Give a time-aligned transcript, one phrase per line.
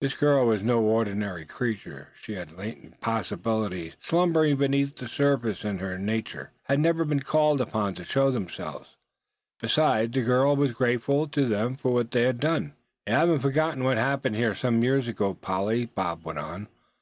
[0.00, 5.80] This girl was no ordinary creature; she had latent possibilities slumbering beneath the surface in
[5.80, 8.96] her nature, that, as yet, had never been called upon to show themselves.
[9.60, 12.72] Besides, the girl was grateful to them for what they had done.
[13.06, 16.68] "You haven't forgotten what happened here some years ago, Polly," Bob went on.